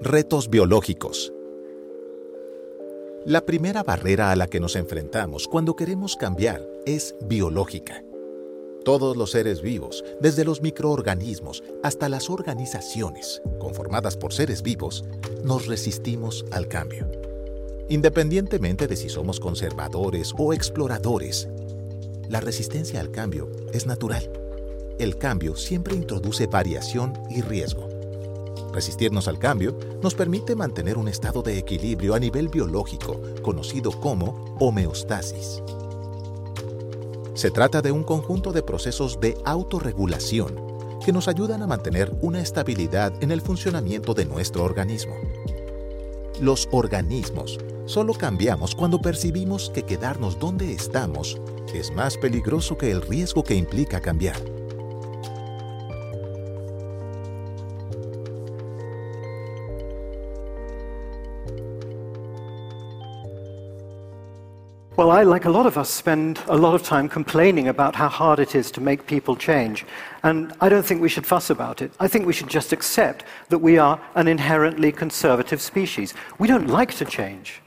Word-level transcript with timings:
Retos 0.00 0.50
biológicos. 0.50 1.32
La 3.24 3.46
primera 3.46 3.84
barrera 3.84 4.32
a 4.32 4.36
la 4.36 4.48
que 4.48 4.58
nos 4.58 4.74
enfrentamos 4.74 5.46
cuando 5.46 5.76
queremos 5.76 6.16
cambiar 6.16 6.68
es 6.84 7.14
biológica. 7.26 8.04
Todos 8.84 9.16
los 9.16 9.30
seres 9.30 9.62
vivos, 9.62 10.04
desde 10.20 10.44
los 10.44 10.60
microorganismos 10.60 11.62
hasta 11.82 12.08
las 12.08 12.28
organizaciones, 12.28 13.40
conformadas 13.60 14.16
por 14.16 14.34
seres 14.34 14.62
vivos, 14.62 15.04
nos 15.44 15.66
resistimos 15.66 16.44
al 16.50 16.66
cambio. 16.66 17.08
Independientemente 17.88 18.88
de 18.88 18.96
si 18.96 19.08
somos 19.08 19.38
conservadores 19.38 20.34
o 20.36 20.52
exploradores, 20.52 21.48
la 22.28 22.40
resistencia 22.40 23.00
al 23.00 23.10
cambio 23.10 23.48
es 23.72 23.86
natural. 23.86 24.28
El 24.98 25.16
cambio 25.18 25.56
siempre 25.56 25.94
introduce 25.94 26.46
variación 26.46 27.14
y 27.30 27.42
riesgo. 27.42 27.93
Resistirnos 28.74 29.28
al 29.28 29.38
cambio 29.38 29.78
nos 30.02 30.14
permite 30.14 30.56
mantener 30.56 30.98
un 30.98 31.06
estado 31.06 31.42
de 31.42 31.56
equilibrio 31.56 32.14
a 32.14 32.18
nivel 32.18 32.48
biológico, 32.48 33.20
conocido 33.40 33.92
como 33.92 34.56
homeostasis. 34.58 35.62
Se 37.34 37.52
trata 37.52 37.80
de 37.82 37.92
un 37.92 38.02
conjunto 38.02 38.52
de 38.52 38.62
procesos 38.62 39.20
de 39.20 39.38
autorregulación 39.44 40.60
que 41.04 41.12
nos 41.12 41.28
ayudan 41.28 41.62
a 41.62 41.68
mantener 41.68 42.12
una 42.20 42.40
estabilidad 42.40 43.12
en 43.22 43.30
el 43.30 43.40
funcionamiento 43.40 44.12
de 44.12 44.24
nuestro 44.24 44.64
organismo. 44.64 45.14
Los 46.40 46.68
organismos 46.72 47.60
solo 47.86 48.12
cambiamos 48.12 48.74
cuando 48.74 49.00
percibimos 49.00 49.70
que 49.70 49.84
quedarnos 49.84 50.40
donde 50.40 50.72
estamos 50.72 51.38
es 51.74 51.90
más 51.90 52.16
peligroso 52.16 52.78
que 52.78 52.90
el 52.90 53.02
riesgo 53.02 53.42
que 53.42 53.54
implica 53.54 54.00
cambiar. 54.00 54.36
Well, 64.96 65.10
I, 65.10 65.24
like 65.24 65.44
a 65.44 65.50
lot 65.50 65.66
of 65.66 65.76
us, 65.76 65.90
spend 65.90 66.40
a 66.46 66.56
lot 66.56 66.76
of 66.76 66.84
time 66.84 67.08
complaining 67.08 67.66
about 67.66 67.96
how 67.96 68.06
hard 68.06 68.38
it 68.38 68.54
is 68.54 68.70
to 68.70 68.80
make 68.80 69.08
people 69.08 69.34
change. 69.34 69.84
And 70.22 70.52
I 70.60 70.68
don't 70.68 70.86
think 70.86 71.02
we 71.02 71.08
should 71.08 71.26
fuss 71.26 71.50
about 71.50 71.82
it. 71.82 71.90
I 71.98 72.06
think 72.06 72.26
we 72.26 72.32
should 72.32 72.46
just 72.46 72.72
accept 72.72 73.24
that 73.48 73.58
we 73.58 73.76
are 73.76 74.00
an 74.14 74.28
inherently 74.28 74.92
conservative 74.92 75.60
species. 75.60 76.14
We 76.38 76.46
don't 76.46 76.68
like 76.68 76.94
to 76.94 77.04
change. 77.04 77.60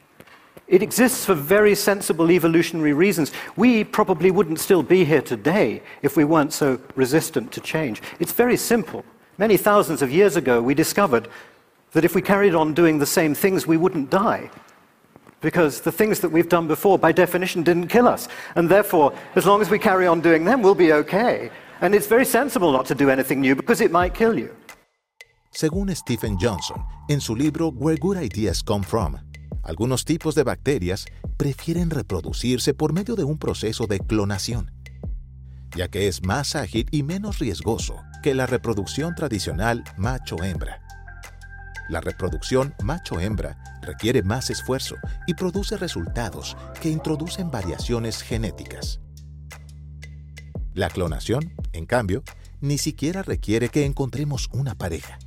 It 0.69 0.81
exists 0.81 1.25
for 1.25 1.33
very 1.33 1.75
sensible 1.75 2.31
evolutionary 2.31 2.93
reasons. 2.93 3.33
We 3.57 3.83
probably 3.83 4.31
wouldn't 4.31 4.61
still 4.61 4.81
be 4.81 5.03
here 5.03 5.21
today 5.21 5.83
if 6.03 6.15
we 6.15 6.23
weren't 6.23 6.53
so 6.53 6.79
resistant 6.95 7.51
to 7.51 7.59
change. 7.59 8.01
It's 8.21 8.31
very 8.31 8.55
simple. 8.55 9.03
Many 9.37 9.57
thousands 9.57 10.01
of 10.01 10.11
years 10.11 10.37
ago, 10.37 10.61
we 10.61 10.73
discovered 10.73 11.27
that 11.91 12.05
if 12.05 12.15
we 12.15 12.21
carried 12.21 12.55
on 12.55 12.73
doing 12.73 12.99
the 12.99 13.05
same 13.05 13.35
things, 13.35 13.67
we 13.67 13.75
wouldn't 13.75 14.09
die 14.09 14.49
because 15.41 15.81
the 15.81 15.91
things 15.91 16.19
that 16.19 16.29
we've 16.29 16.49
done 16.49 16.67
before, 16.67 16.97
by 16.97 17.11
definition, 17.11 17.63
didn't 17.63 17.87
kill 17.87 18.07
us. 18.07 18.27
And 18.55 18.69
therefore, 18.69 19.13
as 19.35 19.45
long 19.45 19.61
as 19.61 19.69
we 19.69 19.79
carry 19.79 20.07
on 20.07 20.21
doing 20.21 20.45
them, 20.45 20.61
we'll 20.61 20.75
be 20.75 20.93
okay. 20.93 21.51
And 21.81 21.93
it's 21.93 22.07
very 22.07 22.25
sensible 22.25 22.71
not 22.71 22.85
to 22.87 22.95
do 22.95 23.09
anything 23.09 23.41
new 23.41 23.55
because 23.55 23.81
it 23.81 23.91
might 23.91 24.13
kill 24.13 24.37
you. 24.37 24.49
Según 25.51 25.95
Stephen 25.95 26.37
Johnson, 26.37 26.83
en 27.09 27.21
su 27.21 27.35
libro 27.35 27.71
Where 27.71 27.97
Good 27.97 28.17
Ideas 28.17 28.63
Come 28.63 28.83
From, 28.83 29.17
algunos 29.63 30.05
tipos 30.05 30.35
de 30.35 30.43
bacterias 30.43 31.05
prefieren 31.37 31.89
reproducirse 31.89 32.73
por 32.73 32.93
medio 32.93 33.15
de 33.15 33.23
un 33.23 33.37
proceso 33.37 33.87
de 33.87 33.99
clonación, 33.99 34.71
ya 35.75 35.87
que 35.87 36.07
es 36.07 36.23
más 36.23 36.55
ágil 36.55 36.87
y 36.91 37.03
menos 37.03 37.39
riesgoso 37.39 37.95
que 38.23 38.33
la 38.35 38.45
reproducción 38.45 39.15
tradicional 39.15 39.83
macho-hembra. 39.97 40.86
La 41.89 42.01
reproducción 42.01 42.73
macho-hembra 42.83 43.57
requiere 43.81 44.21
más 44.21 44.49
esfuerzo 44.49 44.95
y 45.25 45.33
produce 45.35 45.77
resultados 45.77 46.57
que 46.81 46.89
introducen 46.89 47.49
variaciones 47.49 48.21
genéticas. 48.21 48.99
La 50.73 50.89
clonación, 50.89 51.53
en 51.71 51.85
cambio, 51.85 52.23
ni 52.59 52.77
siquiera 52.77 53.23
requiere 53.23 53.69
que 53.69 53.85
encontremos 53.85 54.49
una 54.51 54.75
pareja. 54.75 55.17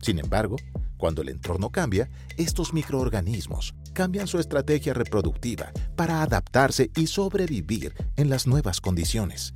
Sin 0.00 0.18
embargo, 0.18 0.56
cuando 0.96 1.22
el 1.22 1.28
entorno 1.28 1.70
cambia, 1.70 2.08
estos 2.38 2.72
microorganismos 2.72 3.74
cambian 3.92 4.26
su 4.26 4.38
estrategia 4.38 4.94
reproductiva 4.94 5.70
para 5.96 6.22
adaptarse 6.22 6.90
y 6.96 7.08
sobrevivir 7.08 7.94
en 8.16 8.30
las 8.30 8.46
nuevas 8.46 8.80
condiciones. 8.80 9.54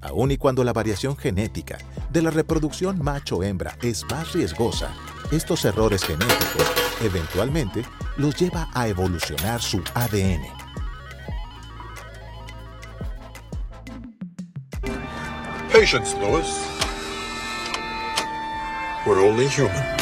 Aun 0.00 0.30
y 0.30 0.36
cuando 0.36 0.62
la 0.64 0.72
variación 0.72 1.16
genética 1.16 1.78
de 2.10 2.22
la 2.22 2.30
reproducción 2.30 3.02
macho-hembra 3.02 3.76
es 3.82 4.04
más 4.10 4.32
riesgosa, 4.32 4.94
estos 5.32 5.64
errores 5.64 6.04
genéticos 6.04 6.66
eventualmente 7.02 7.84
los 8.16 8.36
lleva 8.36 8.68
a 8.74 8.88
evolucionar 8.88 9.60
su 9.60 9.82
ADN. 9.94 10.42
Patience, 15.72 16.16
Lois. 16.18 16.46
We're 19.06 19.20
only 19.20 19.46
human. 19.46 19.98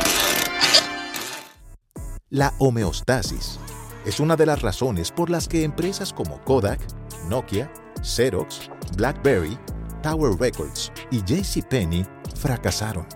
La 2.30 2.52
homeostasis 2.58 3.58
es 4.04 4.20
una 4.20 4.36
de 4.36 4.46
las 4.46 4.62
razones 4.62 5.10
por 5.10 5.30
las 5.30 5.48
que 5.48 5.64
empresas 5.64 6.12
como 6.12 6.40
Kodak, 6.44 6.80
Nokia, 7.28 7.70
Xerox, 8.02 8.68
BlackBerry, 8.96 9.58
Tower 10.06 10.38
Records 10.38 10.92
y 11.10 11.20
JCPenney 11.24 12.06
fracasaron. 12.36 13.08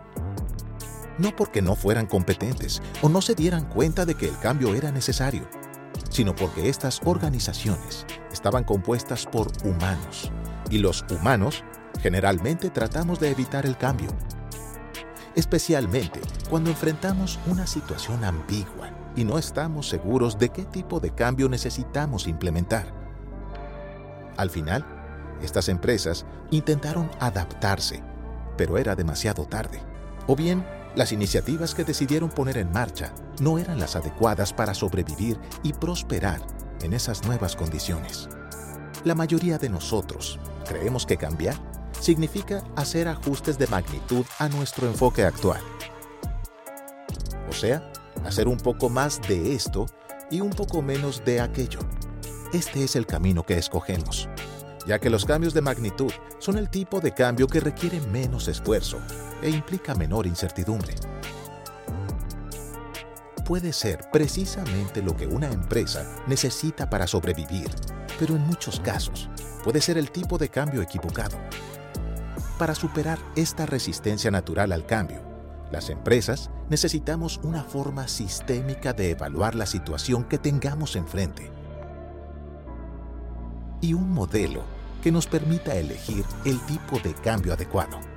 No 1.18 1.30
porque 1.36 1.62
no 1.62 1.76
fueran 1.76 2.06
competentes 2.06 2.82
o 3.00 3.08
no 3.08 3.22
se 3.22 3.36
dieran 3.36 3.66
cuenta 3.66 4.04
de 4.04 4.16
que 4.16 4.26
el 4.26 4.36
cambio 4.40 4.74
era 4.74 4.90
necesario, 4.90 5.48
sino 6.10 6.34
porque 6.34 6.68
estas 6.68 7.00
organizaciones 7.04 8.06
estaban 8.32 8.64
compuestas 8.64 9.24
por 9.24 9.52
humanos 9.62 10.32
y 10.68 10.78
los 10.78 11.04
humanos 11.08 11.62
generalmente 12.00 12.70
tratamos 12.70 13.20
de 13.20 13.30
evitar 13.30 13.66
el 13.66 13.76
cambio, 13.76 14.08
especialmente 15.36 16.20
cuando 16.48 16.70
enfrentamos 16.70 17.38
una 17.46 17.68
situación 17.68 18.24
ambigua 18.24 18.90
y 19.14 19.22
no 19.22 19.38
estamos 19.38 19.88
seguros 19.88 20.40
de 20.40 20.48
qué 20.48 20.64
tipo 20.64 20.98
de 20.98 21.14
cambio 21.14 21.48
necesitamos 21.48 22.26
implementar. 22.26 22.92
Al 24.36 24.50
final, 24.50 24.99
estas 25.42 25.68
empresas 25.68 26.26
intentaron 26.50 27.10
adaptarse, 27.20 28.02
pero 28.56 28.78
era 28.78 28.94
demasiado 28.94 29.46
tarde. 29.46 29.80
O 30.26 30.36
bien, 30.36 30.64
las 30.94 31.12
iniciativas 31.12 31.74
que 31.74 31.84
decidieron 31.84 32.30
poner 32.30 32.58
en 32.58 32.72
marcha 32.72 33.12
no 33.40 33.58
eran 33.58 33.78
las 33.78 33.96
adecuadas 33.96 34.52
para 34.52 34.74
sobrevivir 34.74 35.38
y 35.62 35.72
prosperar 35.72 36.40
en 36.82 36.92
esas 36.92 37.24
nuevas 37.24 37.56
condiciones. 37.56 38.28
La 39.04 39.14
mayoría 39.14 39.58
de 39.58 39.68
nosotros 39.68 40.38
creemos 40.66 41.06
que 41.06 41.16
cambiar 41.16 41.54
significa 42.00 42.62
hacer 42.76 43.08
ajustes 43.08 43.58
de 43.58 43.66
magnitud 43.66 44.24
a 44.38 44.48
nuestro 44.48 44.86
enfoque 44.86 45.24
actual. 45.24 45.60
O 47.48 47.52
sea, 47.52 47.90
hacer 48.24 48.48
un 48.48 48.58
poco 48.58 48.88
más 48.88 49.20
de 49.22 49.54
esto 49.54 49.86
y 50.30 50.40
un 50.40 50.50
poco 50.50 50.82
menos 50.82 51.24
de 51.24 51.40
aquello. 51.40 51.80
Este 52.52 52.84
es 52.84 52.96
el 52.96 53.06
camino 53.06 53.44
que 53.44 53.58
escogemos, 53.58 54.28
ya 54.86 54.98
que 54.98 55.10
los 55.10 55.24
cambios 55.24 55.54
de 55.54 55.60
magnitud 55.60 56.12
son 56.38 56.58
el 56.58 56.68
tipo 56.68 57.00
de 57.00 57.12
cambio 57.12 57.46
que 57.46 57.60
requiere 57.60 58.00
menos 58.00 58.48
esfuerzo 58.48 58.98
e 59.42 59.50
implica 59.50 59.94
menor 59.94 60.26
incertidumbre. 60.26 60.94
Puede 63.44 63.72
ser 63.72 64.08
precisamente 64.12 65.02
lo 65.02 65.16
que 65.16 65.26
una 65.26 65.48
empresa 65.48 66.06
necesita 66.26 66.88
para 66.88 67.06
sobrevivir, 67.06 67.68
pero 68.18 68.36
en 68.36 68.42
muchos 68.42 68.78
casos 68.80 69.28
puede 69.64 69.80
ser 69.80 69.98
el 69.98 70.10
tipo 70.10 70.38
de 70.38 70.48
cambio 70.48 70.82
equivocado. 70.82 71.36
Para 72.58 72.74
superar 72.74 73.18
esta 73.36 73.66
resistencia 73.66 74.30
natural 74.30 74.72
al 74.72 74.86
cambio, 74.86 75.22
las 75.72 75.88
empresas 75.88 76.50
necesitamos 76.68 77.40
una 77.42 77.64
forma 77.64 78.06
sistémica 78.06 78.92
de 78.92 79.10
evaluar 79.10 79.54
la 79.54 79.66
situación 79.66 80.24
que 80.24 80.38
tengamos 80.38 80.94
enfrente 80.94 81.59
y 83.80 83.94
un 83.94 84.12
modelo 84.12 84.62
que 85.02 85.12
nos 85.12 85.26
permita 85.26 85.74
elegir 85.74 86.24
el 86.44 86.60
tipo 86.66 86.98
de 86.98 87.14
cambio 87.14 87.54
adecuado. 87.54 88.09